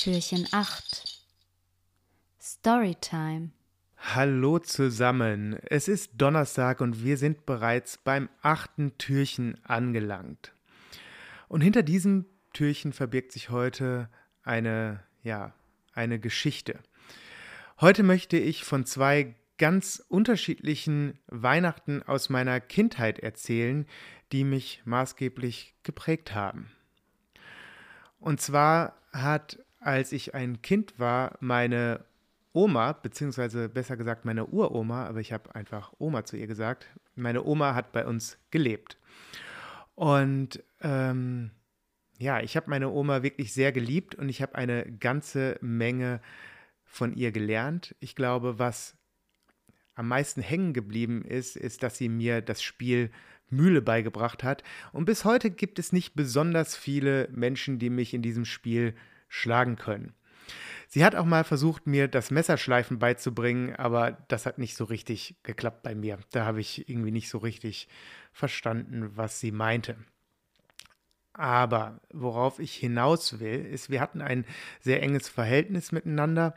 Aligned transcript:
Türchen 0.00 0.48
8 0.50 1.26
Storytime 2.40 3.50
Hallo 3.98 4.58
zusammen, 4.58 5.58
es 5.66 5.88
ist 5.88 6.12
Donnerstag 6.16 6.80
und 6.80 7.04
wir 7.04 7.18
sind 7.18 7.44
bereits 7.44 7.98
beim 7.98 8.30
achten 8.40 8.96
Türchen 8.96 9.62
angelangt. 9.62 10.54
Und 11.48 11.60
hinter 11.60 11.82
diesem 11.82 12.24
Türchen 12.54 12.94
verbirgt 12.94 13.32
sich 13.32 13.50
heute 13.50 14.08
eine, 14.42 15.04
ja, 15.22 15.52
eine 15.92 16.18
Geschichte. 16.18 16.78
Heute 17.78 18.02
möchte 18.02 18.38
ich 18.38 18.64
von 18.64 18.86
zwei 18.86 19.34
ganz 19.58 20.02
unterschiedlichen 20.08 21.18
Weihnachten 21.26 22.02
aus 22.02 22.30
meiner 22.30 22.58
Kindheit 22.58 23.18
erzählen, 23.18 23.84
die 24.32 24.44
mich 24.44 24.80
maßgeblich 24.86 25.74
geprägt 25.82 26.34
haben. 26.34 26.70
Und 28.18 28.40
zwar 28.40 28.96
hat, 29.12 29.58
als 29.80 30.12
ich 30.12 30.34
ein 30.34 30.62
Kind 30.62 30.98
war, 30.98 31.36
meine 31.40 32.04
Oma, 32.52 32.92
beziehungsweise 32.92 33.68
besser 33.68 33.96
gesagt 33.96 34.24
meine 34.24 34.46
Uroma, 34.46 35.06
aber 35.06 35.20
ich 35.20 35.32
habe 35.32 35.54
einfach 35.54 35.92
Oma 35.98 36.24
zu 36.24 36.36
ihr 36.36 36.46
gesagt, 36.46 36.86
meine 37.14 37.44
Oma 37.44 37.74
hat 37.74 37.92
bei 37.92 38.06
uns 38.06 38.38
gelebt. 38.50 38.98
Und 39.94 40.62
ähm, 40.82 41.50
ja, 42.18 42.40
ich 42.40 42.56
habe 42.56 42.70
meine 42.70 42.90
Oma 42.90 43.22
wirklich 43.22 43.52
sehr 43.52 43.72
geliebt 43.72 44.14
und 44.14 44.28
ich 44.28 44.42
habe 44.42 44.54
eine 44.54 44.84
ganze 44.84 45.58
Menge 45.60 46.20
von 46.84 47.14
ihr 47.14 47.32
gelernt. 47.32 47.94
Ich 48.00 48.14
glaube, 48.16 48.58
was 48.58 48.96
am 49.94 50.08
meisten 50.08 50.42
hängen 50.42 50.72
geblieben 50.72 51.24
ist, 51.24 51.56
ist, 51.56 51.82
dass 51.82 51.96
sie 51.96 52.08
mir 52.08 52.42
das 52.42 52.62
Spiel 52.62 53.10
Mühle 53.48 53.82
beigebracht 53.82 54.42
hat. 54.42 54.62
Und 54.92 55.04
bis 55.04 55.24
heute 55.24 55.50
gibt 55.50 55.78
es 55.78 55.92
nicht 55.92 56.14
besonders 56.14 56.76
viele 56.76 57.28
Menschen, 57.32 57.78
die 57.78 57.90
mich 57.90 58.14
in 58.14 58.22
diesem 58.22 58.44
Spiel 58.44 58.94
schlagen 59.30 59.76
können. 59.76 60.14
Sie 60.88 61.04
hat 61.04 61.14
auch 61.14 61.24
mal 61.24 61.44
versucht, 61.44 61.86
mir 61.86 62.08
das 62.08 62.32
Messerschleifen 62.32 62.98
beizubringen, 62.98 63.76
aber 63.76 64.18
das 64.28 64.44
hat 64.44 64.58
nicht 64.58 64.76
so 64.76 64.84
richtig 64.84 65.36
geklappt 65.44 65.84
bei 65.84 65.94
mir. 65.94 66.18
Da 66.32 66.44
habe 66.44 66.60
ich 66.60 66.88
irgendwie 66.88 67.12
nicht 67.12 67.30
so 67.30 67.38
richtig 67.38 67.88
verstanden, 68.32 69.16
was 69.16 69.38
sie 69.38 69.52
meinte. 69.52 69.96
Aber 71.32 72.00
worauf 72.12 72.58
ich 72.58 72.74
hinaus 72.74 73.38
will, 73.38 73.64
ist, 73.64 73.88
wir 73.88 74.00
hatten 74.00 74.20
ein 74.20 74.44
sehr 74.80 75.00
enges 75.02 75.28
Verhältnis 75.28 75.92
miteinander 75.92 76.54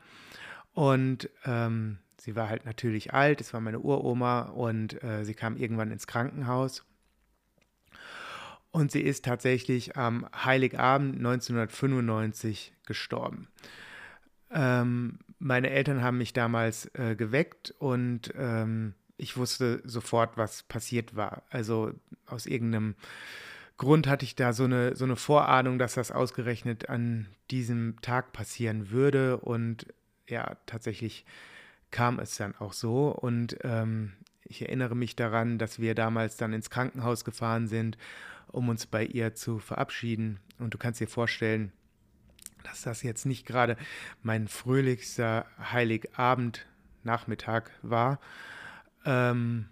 und 0.73 1.29
ähm, 1.45 1.99
sie 2.19 2.35
war 2.35 2.49
halt 2.49 2.65
natürlich 2.65 3.13
alt, 3.13 3.39
es 3.39 3.53
war 3.53 3.61
meine 3.61 3.79
Uroma 3.79 4.41
und 4.41 5.01
äh, 5.03 5.23
sie 5.25 5.35
kam 5.35 5.57
irgendwann 5.57 5.91
ins 5.91 6.07
Krankenhaus. 6.07 6.83
Und 8.73 8.91
sie 8.91 9.01
ist 9.01 9.23
tatsächlich 9.23 9.97
am 9.97 10.27
Heiligabend 10.35 11.17
1995 11.17 12.73
gestorben. 12.87 13.47
Ähm, 14.49 15.19
meine 15.37 15.69
Eltern 15.69 16.01
haben 16.01 16.17
mich 16.17 16.33
damals 16.33 16.87
äh, 16.95 17.15
geweckt 17.15 17.75
und 17.77 18.33
ähm, 18.35 18.95
ich 19.15 19.37
wusste 19.37 19.83
sofort, 19.85 20.37
was 20.37 20.63
passiert 20.63 21.15
war. 21.15 21.43
Also 21.51 21.91
aus 22.25 22.47
irgendeinem 22.47 22.95
Grund 23.77 24.07
hatte 24.07 24.25
ich 24.25 24.35
da 24.35 24.53
so 24.53 24.63
eine, 24.63 24.95
so 24.95 25.05
eine 25.05 25.17
Vorahnung, 25.17 25.77
dass 25.77 25.93
das 25.93 26.11
ausgerechnet 26.11 26.89
an 26.89 27.27
diesem 27.51 27.97
Tag 28.01 28.33
passieren 28.33 28.89
würde. 28.89 29.37
Und 29.37 29.85
ja, 30.27 30.57
tatsächlich 30.65 31.25
kam 31.91 32.17
es 32.17 32.37
dann 32.37 32.55
auch 32.55 32.73
so. 32.73 33.09
Und 33.09 33.55
ähm, 33.61 34.13
ich 34.45 34.63
erinnere 34.63 34.95
mich 34.95 35.15
daran, 35.15 35.59
dass 35.59 35.77
wir 35.77 35.93
damals 35.93 36.37
dann 36.37 36.53
ins 36.53 36.71
Krankenhaus 36.71 37.23
gefahren 37.23 37.67
sind, 37.67 37.99
um 38.53 38.69
uns 38.69 38.85
bei 38.85 39.03
ihr 39.03 39.35
zu 39.35 39.59
verabschieden. 39.59 40.39
Und 40.59 40.73
du 40.73 40.77
kannst 40.77 41.01
dir 41.01 41.07
vorstellen, 41.07 41.73
dass 42.63 42.83
das 42.83 43.03
jetzt 43.03 43.25
nicht 43.25 43.45
gerade 43.45 43.75
mein 44.21 44.47
fröhlichster 44.47 45.45
Heiligabend 45.59 46.65
Nachmittag 47.03 47.71
war. 47.81 48.19
Ähm, 49.05 49.67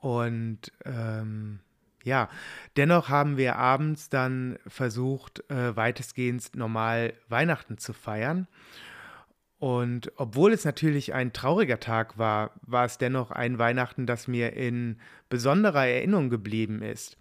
und 0.00 0.72
ähm, 0.84 1.60
ja, 2.04 2.30
dennoch 2.76 3.08
haben 3.08 3.36
wir 3.36 3.56
abends 3.56 4.08
dann 4.08 4.58
versucht, 4.66 5.42
äh, 5.50 5.76
weitestgehend 5.76 6.54
normal 6.54 7.14
Weihnachten 7.28 7.78
zu 7.78 7.92
feiern. 7.92 8.46
Und 9.58 10.12
obwohl 10.16 10.52
es 10.52 10.64
natürlich 10.64 11.14
ein 11.14 11.32
trauriger 11.32 11.80
Tag 11.80 12.16
war, 12.18 12.52
war 12.62 12.84
es 12.84 12.98
dennoch 12.98 13.32
ein 13.32 13.58
Weihnachten, 13.58 14.06
das 14.06 14.28
mir 14.28 14.52
in 14.52 15.00
besonderer 15.28 15.86
Erinnerung 15.86 16.30
geblieben 16.30 16.82
ist. 16.82 17.16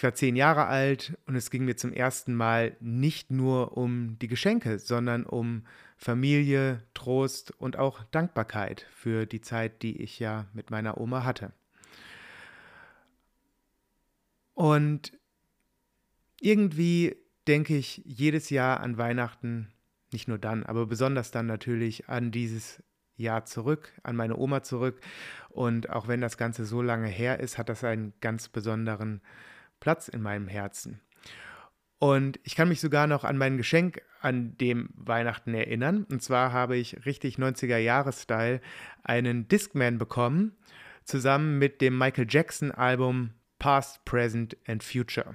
Ich 0.00 0.04
war 0.04 0.14
zehn 0.14 0.34
Jahre 0.34 0.64
alt 0.64 1.18
und 1.26 1.34
es 1.34 1.50
ging 1.50 1.66
mir 1.66 1.76
zum 1.76 1.92
ersten 1.92 2.34
Mal 2.34 2.74
nicht 2.80 3.30
nur 3.30 3.76
um 3.76 4.18
die 4.18 4.28
Geschenke, 4.28 4.78
sondern 4.78 5.26
um 5.26 5.66
Familie, 5.98 6.82
Trost 6.94 7.50
und 7.60 7.76
auch 7.76 8.02
Dankbarkeit 8.04 8.86
für 8.94 9.26
die 9.26 9.42
Zeit, 9.42 9.82
die 9.82 10.00
ich 10.00 10.18
ja 10.18 10.46
mit 10.54 10.70
meiner 10.70 10.98
Oma 10.98 11.24
hatte. 11.24 11.52
Und 14.54 15.12
irgendwie 16.40 17.16
denke 17.46 17.76
ich 17.76 18.00
jedes 18.06 18.48
Jahr 18.48 18.80
an 18.80 18.96
Weihnachten, 18.96 19.70
nicht 20.14 20.28
nur 20.28 20.38
dann, 20.38 20.64
aber 20.64 20.86
besonders 20.86 21.30
dann 21.30 21.44
natürlich 21.44 22.08
an 22.08 22.30
dieses 22.30 22.82
Jahr 23.16 23.44
zurück, 23.44 23.92
an 24.02 24.16
meine 24.16 24.38
Oma 24.38 24.62
zurück. 24.62 25.02
Und 25.50 25.90
auch 25.90 26.08
wenn 26.08 26.22
das 26.22 26.38
Ganze 26.38 26.64
so 26.64 26.80
lange 26.80 27.08
her 27.08 27.38
ist, 27.38 27.58
hat 27.58 27.68
das 27.68 27.84
einen 27.84 28.14
ganz 28.22 28.48
besonderen 28.48 29.20
Platz 29.80 30.08
in 30.08 30.22
meinem 30.22 30.48
Herzen. 30.48 31.00
Und 31.98 32.40
ich 32.44 32.56
kann 32.56 32.68
mich 32.68 32.80
sogar 32.80 33.06
noch 33.06 33.24
an 33.24 33.36
mein 33.36 33.58
Geschenk 33.58 34.00
an 34.22 34.56
dem 34.56 34.88
Weihnachten 34.94 35.52
erinnern. 35.52 36.04
Und 36.04 36.22
zwar 36.22 36.52
habe 36.52 36.76
ich 36.76 37.04
richtig 37.04 37.36
90er-Jahre-Style 37.36 38.60
einen 39.02 39.48
Discman 39.48 39.98
bekommen, 39.98 40.56
zusammen 41.04 41.58
mit 41.58 41.80
dem 41.80 41.98
Michael 41.98 42.26
Jackson-Album 42.28 43.34
Past, 43.58 44.04
Present 44.06 44.56
and 44.66 44.82
Future. 44.82 45.34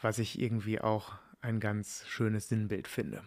Was 0.00 0.18
ich 0.18 0.40
irgendwie 0.40 0.80
auch 0.80 1.14
ein 1.40 1.58
ganz 1.58 2.04
schönes 2.06 2.48
Sinnbild 2.48 2.86
finde. 2.86 3.24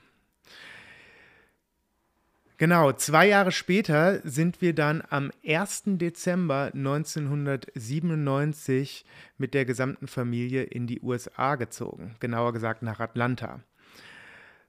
Genau, 2.60 2.92
zwei 2.92 3.28
Jahre 3.28 3.52
später 3.52 4.20
sind 4.28 4.62
wir 4.62 4.74
dann 4.74 5.04
am 5.10 5.30
1. 5.46 5.84
Dezember 5.86 6.72
1997 6.74 9.06
mit 9.38 9.54
der 9.54 9.64
gesamten 9.64 10.08
Familie 10.08 10.64
in 10.64 10.88
die 10.88 11.00
USA 11.02 11.54
gezogen, 11.54 12.16
genauer 12.20 12.54
gesagt 12.54 12.82
nach 12.82 13.00
Atlanta. 13.00 13.60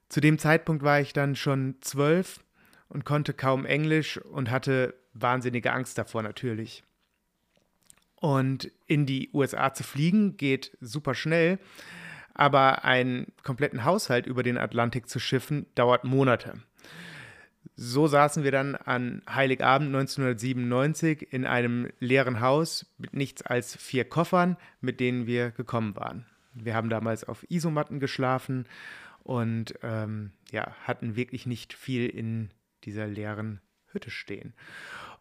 Zu 0.07 0.21
dem 0.21 0.37
Zeitpunkt 0.37 0.83
war 0.83 1.01
ich 1.01 1.13
dann 1.13 1.35
schon 1.35 1.77
zwölf 1.81 2.41
und 2.89 3.05
konnte 3.05 3.33
kaum 3.33 3.65
Englisch 3.65 4.19
und 4.19 4.51
hatte 4.51 4.93
wahnsinnige 5.13 5.73
Angst 5.73 5.97
davor 5.97 6.21
natürlich. 6.21 6.83
Und 8.17 8.71
in 8.85 9.07
die 9.07 9.31
USA 9.33 9.73
zu 9.73 9.83
fliegen 9.83 10.37
geht 10.37 10.77
super 10.79 11.15
schnell, 11.15 11.57
aber 12.35 12.85
einen 12.85 13.33
kompletten 13.41 13.83
Haushalt 13.83 14.27
über 14.27 14.43
den 14.43 14.59
Atlantik 14.59 15.09
zu 15.09 15.19
schiffen 15.19 15.65
dauert 15.73 16.03
Monate. 16.03 16.61
So 17.81 18.07
saßen 18.07 18.43
wir 18.43 18.51
dann 18.51 18.75
an 18.75 19.21
Heiligabend 19.25 19.95
1997 19.95 21.31
in 21.31 21.45
einem 21.45 21.87
leeren 21.99 22.41
Haus 22.41 22.85
mit 22.97 23.13
nichts 23.13 23.41
als 23.41 23.73
vier 23.77 24.03
Koffern, 24.03 24.57
mit 24.81 24.99
denen 24.99 25.27
wir 25.27 25.51
gekommen 25.51 25.95
waren. 25.95 26.25
Wir 26.53 26.75
haben 26.75 26.89
damals 26.89 27.23
auf 27.23 27.49
Isomatten 27.49 28.01
geschlafen 28.01 28.65
und 29.23 29.75
ähm, 29.81 30.31
ja, 30.51 30.75
hatten 30.83 31.15
wirklich 31.15 31.45
nicht 31.45 31.71
viel 31.71 32.07
in 32.07 32.49
dieser 32.83 33.07
leeren 33.07 33.61
Hütte 33.93 34.11
stehen. 34.11 34.53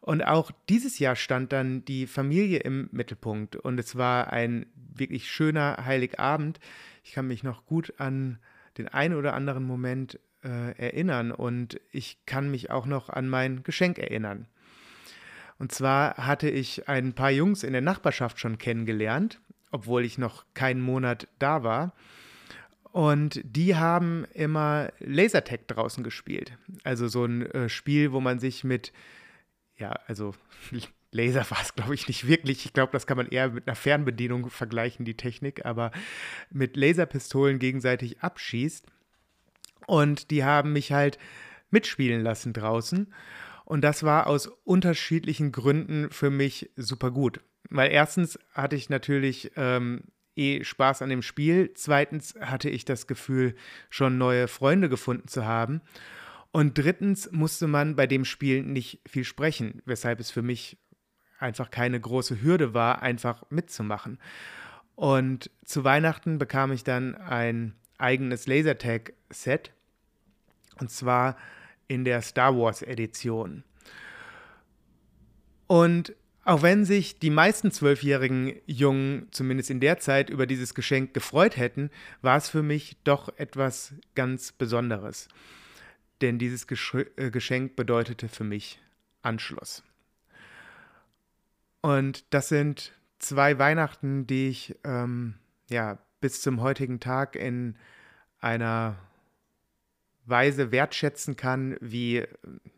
Und 0.00 0.26
auch 0.26 0.50
dieses 0.69 0.98
Jahr 0.98 1.14
stand 1.14 1.52
dann 1.52 1.84
die 1.84 2.08
Familie 2.08 2.58
im 2.58 2.88
Mittelpunkt 2.90 3.55
und 3.55 3.78
es 3.78 3.94
war 3.94 4.32
ein 4.32 4.66
wirklich 4.75 5.31
schöner 5.31 5.84
Heiligabend. 5.84 6.58
Ich 7.05 7.12
kann 7.12 7.28
mich 7.28 7.44
noch 7.44 7.66
gut 7.66 7.94
an 7.99 8.40
den 8.78 8.88
einen 8.88 9.14
oder 9.14 9.34
anderen 9.34 9.64
Moment 9.64 10.19
äh, 10.42 10.76
erinnern 10.78 11.32
und 11.32 11.80
ich 11.90 12.25
kann 12.26 12.50
mich 12.50 12.70
auch 12.70 12.86
noch 12.86 13.08
an 13.08 13.28
mein 13.28 13.62
Geschenk 13.64 13.98
erinnern. 13.98 14.46
Und 15.58 15.72
zwar 15.72 16.16
hatte 16.16 16.48
ich 16.48 16.88
ein 16.88 17.12
paar 17.12 17.30
Jungs 17.30 17.64
in 17.64 17.72
der 17.72 17.82
Nachbarschaft 17.82 18.38
schon 18.38 18.58
kennengelernt, 18.58 19.40
obwohl 19.72 20.04
ich 20.04 20.16
noch 20.16 20.44
keinen 20.54 20.80
Monat 20.80 21.26
da 21.38 21.64
war. 21.64 21.92
Und 22.92 23.40
die 23.44 23.76
haben 23.76 24.25
immer 24.32 24.90
Lasertag 25.00 25.69
draußen 25.69 26.02
gespielt. 26.04 26.56
Also 26.84 27.08
so 27.08 27.24
ein 27.24 27.42
äh, 27.50 27.69
Spiel, 27.69 28.12
wo 28.12 28.20
man 28.20 28.38
sich 28.38 28.64
mit, 28.64 28.92
ja, 29.76 29.90
also 30.06 30.34
Laser 31.10 31.50
war 31.50 31.60
es, 31.62 31.75
glaube 31.75 31.94
ich, 31.94 32.08
nicht 32.08 32.26
wirklich. 32.26 32.64
Ich 32.64 32.72
glaube, 32.72 32.93
das 32.93 33.06
kann 33.06 33.16
man 33.16 33.28
eher 33.28 33.50
mit 33.50 33.66
einer 33.66 33.76
Fernbedienung 33.76 34.50
vergleichen, 34.50 35.05
die 35.05 35.16
Technik, 35.16 35.64
aber 35.64 35.90
mit 36.50 36.76
Laserpistolen 36.76 37.58
gegenseitig 37.58 38.20
abschießt. 38.20 38.87
Und 39.87 40.31
die 40.31 40.44
haben 40.44 40.72
mich 40.72 40.93
halt 40.93 41.19
mitspielen 41.70 42.22
lassen 42.22 42.52
draußen. 42.52 43.12
Und 43.64 43.82
das 43.82 44.02
war 44.02 44.26
aus 44.26 44.46
unterschiedlichen 44.64 45.52
Gründen 45.52 46.10
für 46.10 46.31
mich 46.31 46.70
super 46.76 47.10
gut. 47.10 47.40
Weil 47.70 47.90
erstens 47.90 48.38
hatte 48.52 48.76
ich 48.76 48.88
natürlich 48.88 49.52
ähm, 49.56 50.05
eh 50.37 50.64
Spaß 50.64 51.02
an 51.02 51.10
dem 51.10 51.22
Spiel. 51.22 51.72
Zweitens 51.75 52.34
hatte 52.40 52.70
ich 52.70 52.84
das 52.84 53.06
Gefühl, 53.06 53.55
schon 53.90 54.16
neue 54.16 54.49
Freunde 54.49 54.88
gefunden 54.88 55.28
zu 55.28 55.44
haben. 55.44 55.82
Und 56.50 56.78
drittens 56.78 57.31
musste 57.31 57.66
man 57.66 57.94
bei 57.94 58.06
dem 58.06 58.25
Spiel 58.25 58.62
nicht 58.62 59.02
viel 59.06 59.25
sprechen, 59.25 59.82
weshalb 59.84 60.20
es 60.20 60.31
für 60.31 60.43
mich 60.43 60.78
einfach 61.38 61.70
keine 61.70 62.00
große 62.00 62.43
Hürde 62.43 62.75
war, 62.75 63.02
einfach 63.02 63.44
mitzumachen. 63.50 64.19
Und 64.94 65.50
zu 65.64 65.85
Weihnachten 65.85 66.38
bekam 66.38 66.73
ich 66.73 66.85
dann 66.85 67.14
ein 67.14 67.75
eigenes 67.99 68.46
Lasertag-Set. 68.46 69.73
Und 70.81 70.90
zwar 70.90 71.37
in 71.87 72.05
der 72.05 72.23
Star 72.23 72.56
Wars 72.56 72.82
Edition. 72.82 73.64
Und 75.67 76.14
auch 76.44 76.62
wenn 76.62 76.87
sich 76.87 77.19
die 77.19 77.31
meisten 77.31 77.70
zwölfjährigen 77.70 78.55
Jungen 78.64 79.29
zumindest 79.32 79.70
in 79.70 79.81
der 79.81 79.99
Zeit 79.99 80.31
über 80.31 80.46
dieses 80.46 80.75
Geschenk 80.75 81.12
gefreut 81.12 81.58
hätten, 81.58 81.91
war 82.23 82.38
es 82.38 82.49
für 82.49 82.62
mich 82.62 82.96
doch 83.05 83.29
etwas 83.37 83.93
ganz 84.14 84.52
Besonderes. 84.52 85.29
Denn 86.23 86.38
dieses 86.38 86.67
äh, 86.70 87.31
Geschenk 87.31 87.76
bedeutete 87.76 88.29
für 88.29 88.44
mich 88.44 88.81
Anschluss. 89.20 89.82
Und 91.80 92.32
das 92.34 92.48
sind 92.48 92.92
zwei 93.19 93.58
Weihnachten, 93.58 94.26
die 94.26 94.48
ich 94.48 94.76
ähm, 94.84 95.34
ja, 95.69 95.98
bis 96.20 96.40
zum 96.40 96.60
heutigen 96.60 97.00
Tag 97.00 97.36
in 97.36 97.76
einer 98.40 98.96
Weise 100.26 100.72
wertschätzen 100.72 101.36
kann, 101.36 101.76
wie 101.80 102.26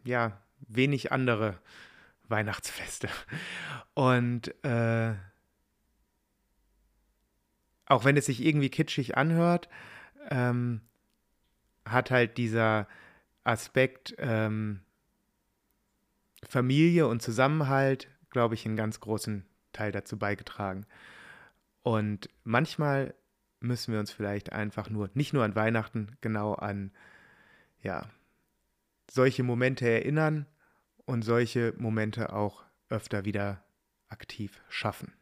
ja, 0.05 0.41
wenig 0.61 1.13
andere 1.13 1.59
Weihnachtsfeste. 2.29 3.09
Und 3.95 4.55
äh, 4.65 5.15
auch 7.87 8.05
wenn 8.05 8.17
es 8.17 8.27
sich 8.27 8.45
irgendwie 8.45 8.71
kitschig 8.71 9.17
anhört, 9.17 9.69
ähm, 10.31 10.81
hat 11.85 12.11
halt 12.11 12.39
dieser 12.39 12.87
Aspekt 13.43 14.15
ähm, 14.19 14.81
Familie 16.49 17.09
und 17.09 17.21
Zusammenhalt, 17.21 18.09
glaube 18.31 18.55
ich, 18.55 18.67
einen 18.67 18.77
ganz 18.77 19.01
großen 19.01 19.45
Teil 19.73 19.93
dazu 19.93 20.19
beigetragen. 20.19 20.87
Und 21.83 22.29
manchmal 22.45 23.15
müssen 23.61 23.93
wir 23.93 24.01
uns 24.01 24.11
vielleicht 24.11 24.53
einfach 24.53 24.91
nur, 24.91 25.11
nicht 25.15 25.33
nur 25.33 25.45
an 25.45 25.55
Weihnachten, 25.55 26.17
genau 26.21 26.55
an, 26.55 26.93
ja, 27.83 28.07
solche 29.11 29.43
Momente 29.43 29.89
erinnern 29.89 30.47
und 31.05 31.23
solche 31.23 31.75
Momente 31.77 32.33
auch 32.33 32.65
öfter 32.89 33.25
wieder 33.25 33.63
aktiv 34.09 34.61
schaffen. 34.69 35.13